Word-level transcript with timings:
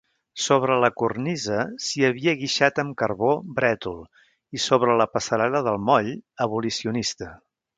Sobre 0.43 0.75
la 0.83 0.87
cornisa 1.01 1.57
s'hi 1.87 2.05
havia 2.07 2.33
guixat 2.39 2.81
amb 2.85 2.97
carbó 3.01 3.29
"Brètol" 3.59 4.01
i 4.59 4.63
sobre 4.67 4.97
la 5.03 5.09
passarel·la 5.19 5.63
del 5.69 5.79
moll 5.91 6.11
"Abolicionista". 6.49 7.31